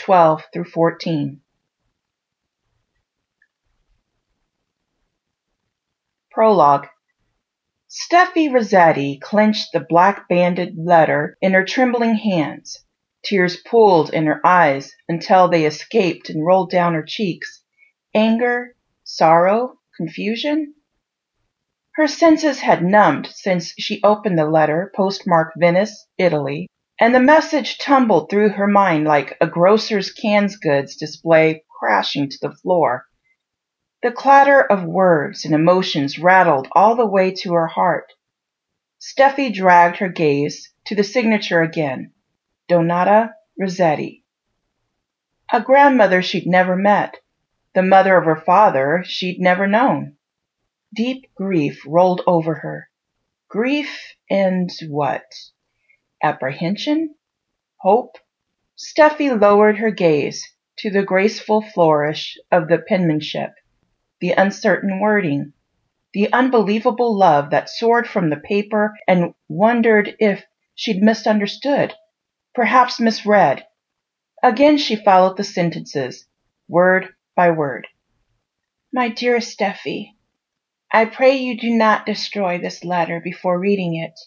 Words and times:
12 0.00 0.44
through 0.52 0.64
14. 0.64 1.42
Prologue 6.30 6.86
Steffi 7.86 8.50
Rosetti 8.50 9.20
clenched 9.20 9.72
the 9.72 9.80
black 9.80 10.26
banded 10.26 10.74
letter 10.78 11.36
in 11.42 11.52
her 11.52 11.64
trembling 11.64 12.14
hands. 12.14 12.82
Tears 13.22 13.58
pooled 13.58 14.08
in 14.14 14.24
her 14.24 14.40
eyes 14.42 14.90
until 15.06 15.48
they 15.48 15.66
escaped 15.66 16.30
and 16.30 16.46
rolled 16.46 16.70
down 16.70 16.94
her 16.94 17.04
cheeks. 17.06 17.62
Anger, 18.14 18.74
sorrow, 19.04 19.80
confusion? 19.98 20.74
Her 21.92 22.08
senses 22.08 22.60
had 22.60 22.82
numbed 22.82 23.26
since 23.26 23.74
she 23.78 24.02
opened 24.02 24.38
the 24.38 24.46
letter 24.46 24.90
postmarked 24.96 25.58
Venice, 25.58 26.06
Italy, 26.16 26.68
and 27.00 27.14
the 27.14 27.20
message 27.20 27.78
tumbled 27.78 28.28
through 28.28 28.50
her 28.50 28.66
mind 28.66 29.06
like 29.06 29.34
a 29.40 29.46
grocer's 29.46 30.12
canned 30.12 30.52
goods 30.60 30.96
display 30.96 31.64
crashing 31.78 32.28
to 32.28 32.36
the 32.42 32.54
floor. 32.54 33.06
The 34.02 34.12
clatter 34.12 34.60
of 34.60 34.84
words 34.84 35.46
and 35.46 35.54
emotions 35.54 36.18
rattled 36.18 36.68
all 36.72 36.96
the 36.96 37.06
way 37.06 37.30
to 37.36 37.54
her 37.54 37.68
heart. 37.68 38.12
Steffi 39.00 39.52
dragged 39.52 39.96
her 39.96 40.10
gaze 40.10 40.74
to 40.84 40.94
the 40.94 41.02
signature 41.02 41.62
again. 41.62 42.12
Donata 42.68 43.32
Rosetti. 43.58 44.24
A 45.50 45.62
grandmother 45.62 46.20
she'd 46.20 46.46
never 46.46 46.76
met. 46.76 47.16
The 47.74 47.82
mother 47.82 48.18
of 48.18 48.26
her 48.26 48.36
father 48.36 49.02
she'd 49.06 49.40
never 49.40 49.66
known. 49.66 50.16
Deep 50.94 51.30
grief 51.34 51.82
rolled 51.86 52.20
over 52.26 52.56
her. 52.56 52.90
Grief 53.48 54.16
and 54.28 54.70
what? 54.88 55.24
Apprehension? 56.22 57.14
Hope? 57.78 58.16
Steffi 58.76 59.30
lowered 59.30 59.78
her 59.78 59.90
gaze 59.90 60.46
to 60.78 60.90
the 60.90 61.02
graceful 61.02 61.62
flourish 61.62 62.38
of 62.50 62.68
the 62.68 62.78
penmanship 62.78 63.52
the 64.20 64.32
uncertain 64.32 65.00
wording, 65.00 65.52
the 66.12 66.30
unbelievable 66.32 67.16
love 67.16 67.50
that 67.50 67.70
soared 67.70 68.06
from 68.06 68.28
the 68.28 68.36
paper 68.36 68.94
and 69.08 69.34
wondered 69.48 70.14
if 70.18 70.44
she'd 70.74 71.02
misunderstood, 71.02 71.94
perhaps 72.54 73.00
misread. 73.00 73.64
Again 74.42 74.76
she 74.76 74.96
followed 74.96 75.36
the 75.36 75.44
sentences, 75.44 76.26
word 76.68 77.08
by 77.34 77.50
word. 77.50 77.86
My 78.92 79.08
dearest 79.08 79.58
Steffi, 79.58 80.16
I 80.92 81.06
pray 81.06 81.36
you 81.36 81.58
do 81.58 81.70
not 81.70 82.04
destroy 82.04 82.58
this 82.58 82.84
letter 82.84 83.20
before 83.20 83.58
reading 83.58 83.96
it. 83.96 84.18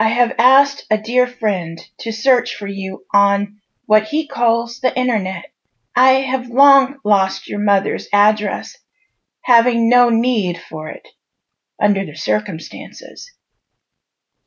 I 0.00 0.10
have 0.10 0.36
asked 0.38 0.86
a 0.92 0.96
dear 0.96 1.26
friend 1.26 1.84
to 1.98 2.12
search 2.12 2.54
for 2.54 2.68
you 2.68 3.04
on 3.12 3.60
what 3.84 4.04
he 4.04 4.28
calls 4.28 4.78
the 4.78 4.96
internet. 4.96 5.46
I 5.96 6.20
have 6.20 6.50
long 6.50 7.00
lost 7.04 7.48
your 7.48 7.58
mother's 7.58 8.06
address, 8.12 8.76
having 9.40 9.88
no 9.88 10.08
need 10.08 10.56
for 10.68 10.88
it 10.88 11.08
under 11.82 12.06
the 12.06 12.14
circumstances. 12.14 13.32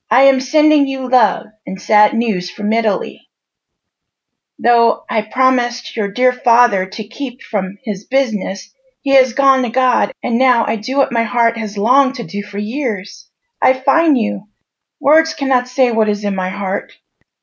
I 0.10 0.22
am 0.24 0.40
sending 0.40 0.88
you 0.88 1.10
love 1.10 1.48
and 1.66 1.82
sad 1.82 2.14
news 2.14 2.50
from 2.50 2.72
Italy. 2.72 3.28
Though 4.58 5.04
I 5.10 5.22
promised 5.22 5.98
your 5.98 6.08
dear 6.08 6.32
father 6.32 6.86
to 6.86 7.08
keep 7.08 7.42
from 7.42 7.78
his 7.84 8.06
business, 8.06 8.74
he 9.02 9.16
has 9.16 9.34
gone 9.34 9.64
to 9.64 9.70
God, 9.70 10.14
and 10.24 10.38
now 10.38 10.66
I 10.66 10.78
do 10.78 10.96
what 10.96 11.12
my 11.12 11.24
heart 11.24 11.58
has 11.58 11.78
longed 11.78 12.16
to 12.16 12.24
do 12.24 12.42
for 12.42 12.58
years. 12.58 13.30
I 13.62 13.74
find 13.74 14.18
you. 14.18 14.48
Words 15.02 15.34
cannot 15.34 15.68
say 15.68 15.92
what 15.92 16.10
is 16.10 16.24
in 16.24 16.36
my 16.36 16.50
heart. 16.50 16.94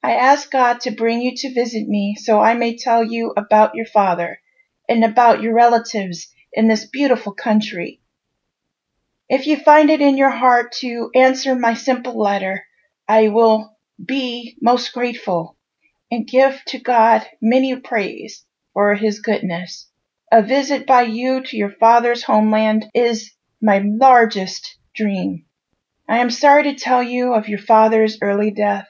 I 0.01 0.13
ask 0.13 0.49
God 0.49 0.81
to 0.83 0.93
bring 0.93 1.21
you 1.21 1.35
to 1.39 1.53
visit 1.53 1.89
me 1.89 2.15
so 2.15 2.39
I 2.39 2.55
may 2.55 2.77
tell 2.77 3.03
you 3.03 3.33
about 3.37 3.75
your 3.75 3.85
father 3.85 4.41
and 4.89 5.05
about 5.05 5.43
your 5.43 5.55
relatives 5.55 6.33
in 6.53 6.69
this 6.69 6.85
beautiful 6.85 7.33
country. 7.33 8.01
If 9.29 9.49
you 9.49 9.57
find 9.57 9.91
it 9.91 10.01
in 10.01 10.17
your 10.17 10.31
heart 10.31 10.71
to 10.83 11.11
answer 11.17 11.57
my 11.57 11.75
simple 11.75 12.17
letter, 12.17 12.65
I 13.09 13.27
will 13.27 13.77
be 14.03 14.57
most 14.63 14.93
grateful 14.93 15.57
and 16.13 16.29
give 16.29 16.63
to 16.67 16.79
God 16.79 17.27
many 17.43 17.75
praise 17.75 18.45
for 18.73 18.95
his 18.95 19.19
goodness. 19.19 19.91
A 20.31 20.43
visit 20.43 20.87
by 20.87 21.03
you 21.03 21.43
to 21.43 21.57
your 21.57 21.73
father's 21.73 22.23
homeland 22.23 22.87
is 22.95 23.33
my 23.61 23.83
largest 23.85 24.79
dream. 24.95 25.48
I 26.09 26.19
am 26.19 26.31
sorry 26.31 26.63
to 26.65 26.75
tell 26.75 27.03
you 27.03 27.35
of 27.35 27.49
your 27.49 27.59
father's 27.59 28.19
early 28.23 28.51
death 28.51 28.89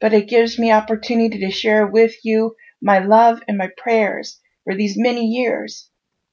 but 0.00 0.14
it 0.14 0.28
gives 0.28 0.58
me 0.58 0.72
opportunity 0.72 1.38
to 1.40 1.50
share 1.50 1.86
with 1.86 2.24
you 2.24 2.56
my 2.80 3.00
love 3.00 3.42
and 3.46 3.58
my 3.58 3.68
prayers 3.76 4.40
for 4.64 4.74
these 4.74 4.96
many 4.96 5.26
years. 5.26 5.90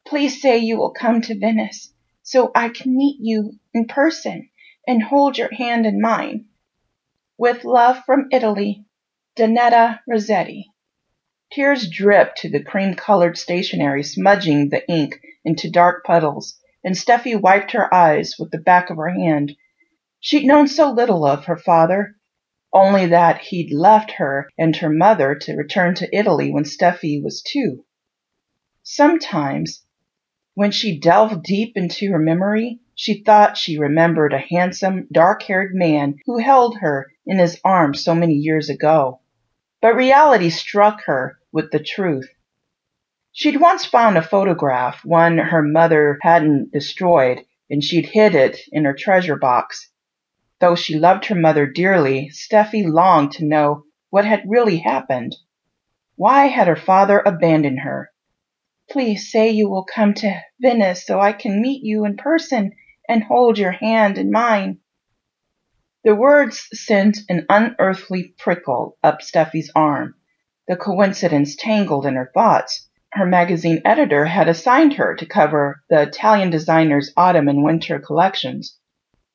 Please 0.08 0.42
say 0.42 0.58
you 0.58 0.78
will 0.78 0.92
come 0.92 1.22
to 1.22 1.38
Venice 1.38 1.94
so 2.24 2.50
I 2.56 2.70
can 2.70 2.96
meet 2.96 3.18
you 3.20 3.59
in 3.74 3.86
person 3.86 4.50
and 4.88 5.03
hold 5.03 5.38
your 5.38 5.53
hand 5.53 5.86
in 5.86 6.00
mine. 6.00 6.46
With 7.38 7.66
love 7.66 8.04
from 8.06 8.30
Italy, 8.31 8.86
Donata 9.36 10.00
Rosetti. 10.09 10.68
Tears 11.52 11.90
dripped 11.90 12.38
to 12.40 12.50
the 12.50 12.64
cream-colored 12.64 13.38
stationery, 13.38 14.04
smudging 14.04 14.69
the 14.69 14.90
ink 14.90 15.19
into 15.44 15.69
dark 15.69 16.06
puddles, 16.06 16.58
and 16.84 16.96
Steffi 16.96 17.40
wiped 17.40 17.74
her 17.74 17.94
eyes 17.94 18.36
with 18.40 18.52
the 18.52 18.58
back 18.58 18.90
of 18.90 18.98
her 18.98 19.09
hand. 19.09 19.56
She'd 20.19 20.45
known 20.45 20.67
so 20.67 20.91
little 20.91 21.25
of 21.25 21.45
her 21.45 21.55
father, 21.55 22.16
only 22.73 23.05
that 23.05 23.39
he'd 23.39 23.72
left 23.72 24.11
her 24.13 24.50
and 24.57 24.75
her 24.75 24.89
mother 24.89 25.35
to 25.35 25.55
return 25.55 25.95
to 25.95 26.09
Italy 26.13 26.51
when 26.51 26.66
Steffi 26.66 27.23
was 27.23 27.41
two. 27.41 27.85
Sometimes, 28.83 29.85
when 30.53 30.72
she 30.72 31.00
delved 31.00 31.44
deep 31.44 31.77
into 31.77 32.11
her 32.11 32.19
memory, 32.19 32.79
she 32.95 33.23
thought 33.23 33.57
she 33.57 33.77
remembered 33.77 34.33
a 34.33 34.44
handsome, 34.50 35.07
dark-haired 35.13 35.73
man 35.75 36.16
who 36.25 36.39
held 36.39 36.79
her 36.79 37.11
in 37.25 37.38
his 37.38 37.61
arms 37.63 38.03
so 38.03 38.16
many 38.16 38.33
years 38.33 38.69
ago. 38.69 39.22
But 39.81 39.95
reality 39.95 40.50
struck 40.50 41.03
her 41.06 41.38
with 41.51 41.72
the 41.72 41.79
truth. 41.79 42.27
She'd 43.31 43.61
once 43.61 43.85
found 43.85 44.17
a 44.17 44.23
photograph, 44.23 45.06
one 45.06 45.38
her 45.38 45.61
mother 45.61 46.17
hadn't 46.22 46.72
destroyed, 46.73 47.45
and 47.69 47.83
she'd 47.83 48.07
hid 48.07 48.33
it 48.33 48.59
in 48.72 48.83
her 48.85 48.94
treasure 48.94 49.38
box. 49.38 49.89
Though 50.59 50.75
she 50.75 50.97
loved 50.97 51.25
her 51.25 51.35
mother 51.35 51.68
dearly, 51.68 52.29
Steffi 52.29 52.84
longed 52.84 53.34
to 53.34 53.45
know 53.45 53.84
what 54.09 54.25
had 54.25 54.50
really 54.50 54.78
happened. 54.78 55.35
Why 56.16 56.47
had 56.47 56.68
her 56.68 56.75
father 56.75 57.19
abandoned 57.19 57.81
her? 57.81 58.12
Please 58.90 59.31
say 59.31 59.51
you 59.51 59.69
will 59.69 59.84
come 59.84 60.16
to 60.16 60.41
Venice 60.59 61.06
so 61.06 61.19
I 61.19 61.34
can 61.34 61.62
meet 61.62 61.84
you 61.84 62.06
in 62.06 62.18
person 62.18 62.72
and 63.07 63.23
hold 63.23 63.59
your 63.59 63.73
hand 63.73 64.18
in 64.18 64.31
mine. 64.31 64.79
The 66.03 66.16
words 66.16 66.68
sent 66.74 67.19
an 67.29 67.45
unearthly 67.50 68.34
prickle 68.39 68.97
up 69.03 69.22
Steffi's 69.22 69.72
arm. 69.75 70.16
The 70.68 70.75
coincidence 70.75 71.56
tangled 71.56 72.07
in 72.07 72.15
her 72.15 72.31
thoughts. 72.33 72.89
Her 73.12 73.27
magazine 73.27 73.81
editor 73.86 74.25
had 74.25 74.50
assigned 74.50 74.94
her 74.94 75.15
to 75.15 75.25
cover 75.27 75.83
the 75.88 76.01
Italian 76.01 76.50
designer's 76.50 77.13
autumn 77.15 77.48
and 77.48 77.63
winter 77.63 78.00
collections 78.00 78.80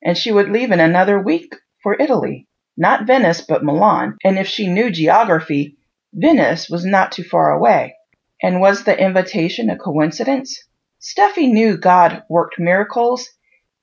and 0.02 0.19
she 0.19 0.32
would 0.32 0.50
leave 0.50 0.72
in 0.72 0.81
another 0.81 1.20
week 1.20 1.54
for 1.82 2.00
Italy. 2.00 2.49
Not 2.76 3.06
Venice, 3.06 3.40
but 3.40 3.64
Milan, 3.64 4.16
and 4.25 4.38
if 4.38 4.49
she 4.49 4.66
knew 4.66 4.90
geography, 4.90 5.76
Venice 6.12 6.69
was 6.69 6.84
not 6.84 7.12
too 7.12 7.25
far 7.25 7.50
away. 7.50 7.94
And 8.43 8.60
was 8.60 8.84
the 8.84 8.99
invitation 8.99 9.70
a 9.70 9.78
coincidence? 9.78 10.64
Steffi 11.00 11.52
knew 11.52 11.76
God 11.76 12.22
worked 12.28 12.58
miracles. 12.58 13.28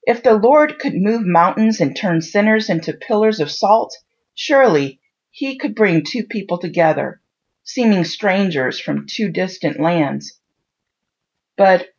If 0.03 0.23
the 0.23 0.35
Lord 0.35 0.79
could 0.79 0.95
move 0.95 1.21
mountains 1.25 1.79
and 1.79 1.95
turn 1.95 2.21
sinners 2.21 2.69
into 2.69 2.93
pillars 2.93 3.39
of 3.39 3.51
salt, 3.51 3.95
surely 4.33 4.99
he 5.31 5.57
could 5.57 5.75
bring 5.75 6.03
two 6.03 6.23
people 6.23 6.57
together, 6.57 7.21
seeming 7.63 8.03
strangers 8.03 8.79
from 8.79 9.05
two 9.07 9.29
distant 9.31 9.79
lands. 9.79 10.39
But 11.55 11.89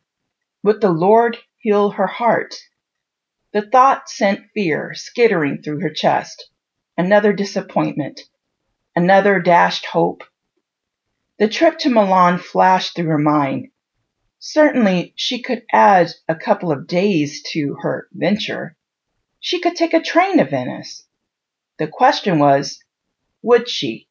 would 0.63 0.81
the 0.81 0.91
Lord 0.91 1.37
heal 1.57 1.91
her 1.91 2.07
heart? 2.07 2.55
The 3.53 3.63
thought 3.63 4.09
sent 4.09 4.51
fear 4.53 4.93
skittering 4.93 5.61
through 5.61 5.81
her 5.81 5.89
chest. 5.89 6.49
Another 6.97 7.33
disappointment. 7.33 8.21
Another 8.95 9.39
dashed 9.39 9.85
hope. 9.87 10.23
The 11.37 11.49
trip 11.49 11.77
to 11.79 11.89
Milan 11.89 12.37
flashed 12.37 12.95
through 12.95 13.07
her 13.07 13.17
mind. 13.17 13.71
Certainly 14.39 15.13
she 15.15 15.41
could 15.41 15.63
add 15.71 16.11
a 16.27 16.35
couple 16.35 16.71
of 16.71 16.87
days 16.87 17.43
to 17.51 17.75
her 17.81 18.07
venture. 18.13 18.77
She 19.39 19.59
could 19.59 19.75
take 19.75 19.93
a 19.93 20.01
train 20.01 20.37
to 20.37 20.45
Venice. 20.45 21.05
The 21.77 21.87
question 21.87 22.39
was, 22.39 22.83
would 23.41 23.67
she? 23.67 24.07